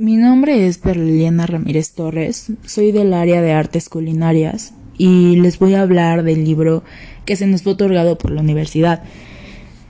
[0.00, 5.74] Mi nombre es Perliliana Ramírez Torres, soy del área de artes culinarias y les voy
[5.74, 6.84] a hablar del libro
[7.24, 9.02] que se nos fue otorgado por la universidad.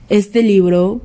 [0.09, 1.01] Este libro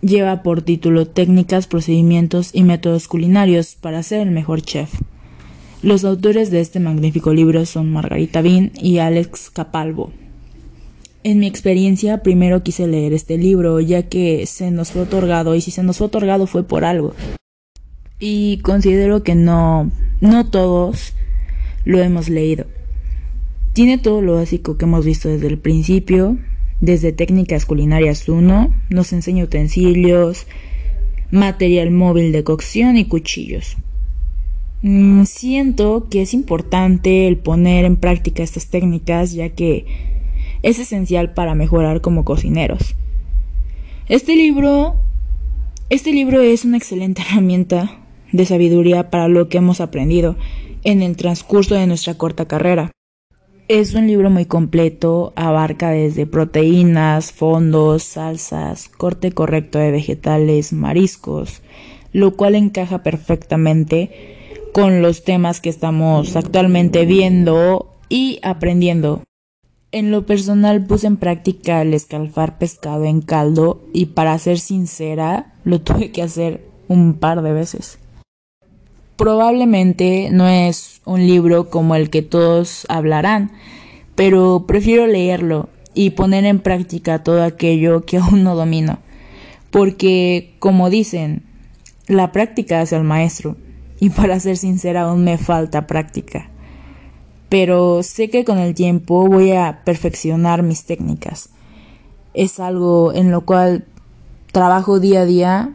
[0.00, 4.90] lleva por título Técnicas, procedimientos y métodos culinarios para ser el mejor chef.
[5.82, 10.12] Los autores de este magnífico libro son Margarita Bin y Alex Capalvo.
[11.24, 15.60] En mi experiencia, primero quise leer este libro, ya que se nos fue otorgado, y
[15.60, 17.12] si se nos fue otorgado fue por algo.
[18.20, 19.90] Y considero que no,
[20.20, 21.14] no todos
[21.84, 22.66] lo hemos leído.
[23.72, 26.36] Tiene todo lo básico que hemos visto desde el principio,
[26.80, 30.46] desde técnicas culinarias 1, nos enseña utensilios,
[31.30, 33.76] material móvil de cocción y cuchillos.
[34.82, 39.86] Mm, siento que es importante el poner en práctica estas técnicas ya que
[40.62, 42.94] es esencial para mejorar como cocineros.
[44.08, 44.96] Este libro
[45.90, 47.97] este libro es una excelente herramienta
[48.32, 50.36] de sabiduría para lo que hemos aprendido
[50.84, 52.90] en el transcurso de nuestra corta carrera.
[53.68, 61.60] Es un libro muy completo, abarca desde proteínas, fondos, salsas, corte correcto de vegetales, mariscos,
[62.12, 64.38] lo cual encaja perfectamente
[64.72, 69.22] con los temas que estamos actualmente viendo y aprendiendo.
[69.92, 75.54] En lo personal puse en práctica el escalfar pescado en caldo y para ser sincera
[75.64, 77.98] lo tuve que hacer un par de veces.
[79.18, 83.50] Probablemente no es un libro como el que todos hablarán,
[84.14, 89.00] pero prefiero leerlo y poner en práctica todo aquello que aún no domino,
[89.72, 91.42] porque, como dicen,
[92.06, 93.56] la práctica hace al maestro,
[93.98, 96.48] y para ser sincera aún me falta práctica.
[97.48, 101.48] Pero sé que con el tiempo voy a perfeccionar mis técnicas.
[102.34, 103.84] Es algo en lo cual
[104.52, 105.74] trabajo día a día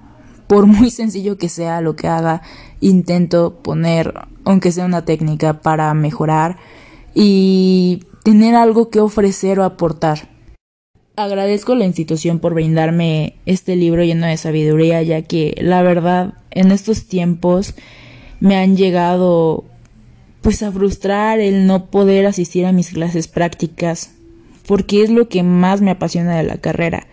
[0.54, 2.44] por muy sencillo que sea lo que haga,
[2.80, 6.58] intento poner, aunque sea una técnica, para mejorar
[7.16, 10.30] y tener algo que ofrecer o aportar.
[11.16, 16.36] Agradezco a la institución por brindarme este libro lleno de sabiduría, ya que la verdad
[16.52, 17.74] en estos tiempos
[18.40, 19.64] me han llegado
[20.44, 24.12] pues a frustrar el no poder asistir a mis clases prácticas,
[24.68, 27.08] porque es lo que más me apasiona de la carrera.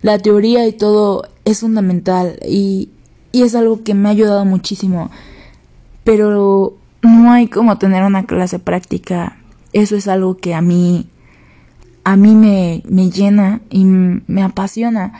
[0.00, 2.90] La teoría y todo es fundamental y,
[3.32, 5.10] y es algo que me ha ayudado muchísimo.
[6.04, 9.36] Pero no hay como tener una clase práctica.
[9.72, 11.08] Eso es algo que a mí
[12.08, 15.12] a mí me, me llena y me apasiona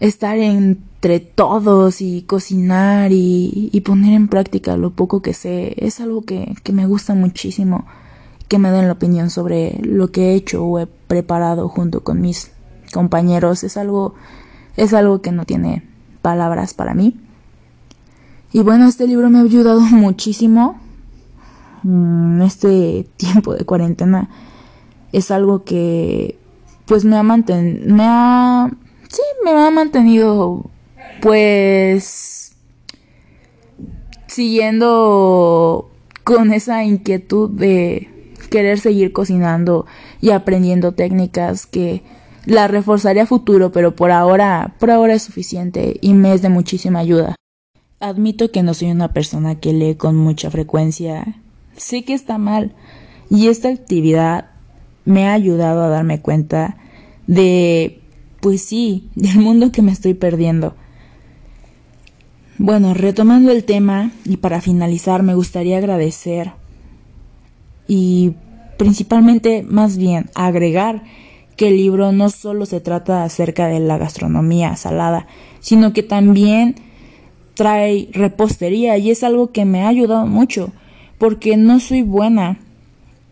[0.00, 5.72] estar entre todos y cocinar y, y, poner en práctica lo poco que sé.
[5.78, 7.86] Es algo que, que me gusta muchísimo,
[8.48, 12.20] que me den la opinión sobre lo que he hecho o he preparado junto con
[12.20, 12.50] mis
[12.92, 13.64] compañeros.
[13.64, 14.14] Es algo,
[14.78, 15.82] es algo que no tiene
[16.22, 17.16] palabras para mí.
[18.52, 20.78] Y bueno, este libro me ha ayudado muchísimo.
[21.84, 24.30] En este tiempo de cuarentena
[25.12, 26.38] es algo que
[26.86, 28.70] pues me ha mantenido, me ha,
[29.08, 30.70] sí, me ha mantenido
[31.20, 32.52] pues
[34.26, 35.90] siguiendo
[36.24, 38.08] con esa inquietud de
[38.50, 39.86] querer seguir cocinando
[40.20, 42.02] y aprendiendo técnicas que
[42.48, 46.48] la reforzaré a futuro, pero por ahora, por ahora es suficiente y me es de
[46.48, 47.34] muchísima ayuda.
[48.00, 51.42] Admito que no soy una persona que lee con mucha frecuencia.
[51.76, 52.72] Sé que está mal
[53.28, 54.46] y esta actividad
[55.04, 56.78] me ha ayudado a darme cuenta
[57.26, 58.00] de,
[58.40, 60.74] pues sí, del mundo que me estoy perdiendo.
[62.56, 66.52] Bueno, retomando el tema y para finalizar me gustaría agradecer
[67.86, 68.32] y
[68.78, 71.02] principalmente más bien agregar
[71.58, 75.26] que el libro no solo se trata acerca de la gastronomía salada,
[75.58, 76.76] sino que también
[77.54, 80.70] trae repostería y es algo que me ha ayudado mucho
[81.18, 82.60] porque no soy buena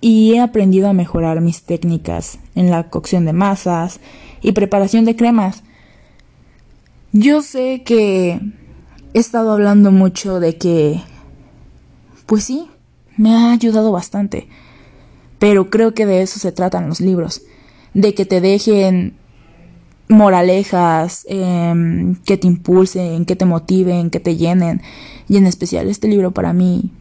[0.01, 4.01] y he aprendido a mejorar mis técnicas en la cocción de masas
[4.43, 5.63] y preparación de cremas.
[7.13, 8.41] Yo sé que
[9.15, 11.01] he estado hablando mucho de que,
[12.27, 12.67] pues sí,
[13.17, 14.49] me ha ayudado bastante,
[15.39, 17.43] pero creo que de eso se tratan los libros
[17.97, 19.17] de que te dejen
[20.09, 24.83] moralejas, em, que te impulsen, que te motiven, que te llenen.
[25.29, 26.93] Y en especial este libro para mí,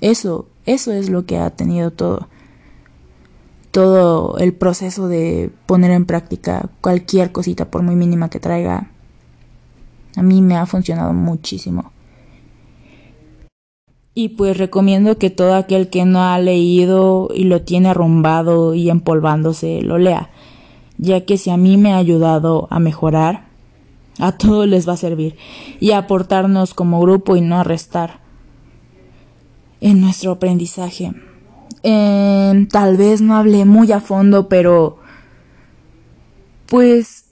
[0.00, 2.28] eso, eso es lo que ha tenido todo.
[3.70, 8.90] Todo el proceso de poner en práctica cualquier cosita, por muy mínima que traiga,
[10.16, 11.92] a mí me ha funcionado muchísimo.
[14.14, 18.90] Y pues recomiendo que todo aquel que no ha leído y lo tiene arrumbado y
[18.90, 20.30] empolvándose lo lea,
[20.98, 23.50] ya que si a mí me ha ayudado a mejorar,
[24.18, 25.36] A todos les va a servir
[25.80, 28.20] y aportarnos como grupo y no a restar
[29.80, 31.12] en nuestro aprendizaje.
[31.82, 34.98] Em, tal vez no hablé muy a fondo, pero
[36.66, 37.24] pues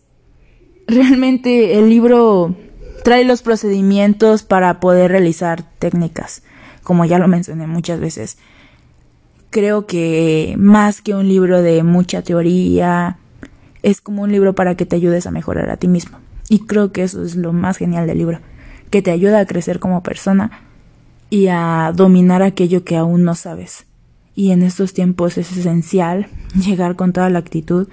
[0.87, 2.55] realmente el libro
[3.05, 6.43] trae los procedimientos para poder realizar técnicas,
[6.89, 8.39] como ya lo mencioné muchas veces.
[9.51, 13.19] Creo que más que un libro de mucha teoría,
[13.83, 16.19] es como un libro para que te ayudes a mejorar a ti mismo.
[16.49, 18.41] Y creo que eso es lo más genial del libro,
[18.89, 20.63] que te ayuda a crecer como persona
[21.29, 23.85] y a dominar aquello que aún no sabes.
[24.35, 27.87] Y en estos tiempos es esencial llegar con toda la actitud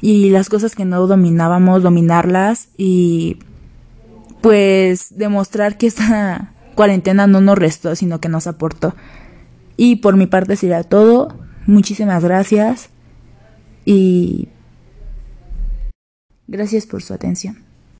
[0.00, 3.38] y las cosas que no dominábamos, dominarlas y
[4.42, 8.94] pues demostrar que esta cuarentena no nos restó, sino que nos aportó.
[9.76, 11.36] Y por mi parte sería todo.
[11.66, 12.90] Muchísimas gracias
[13.84, 14.48] y
[16.46, 17.71] gracias por su atención.